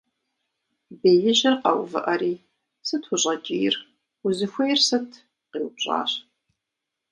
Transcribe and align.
Беижьыр 0.99 1.55
къэувыӀэри:- 1.61 2.33
Сыт 2.87 3.03
ущӀэкӀийр? 3.13 3.75
Узыхуейр 4.25 4.79
сыт?!- 4.87 5.09
къеупщӀащ. 5.51 6.11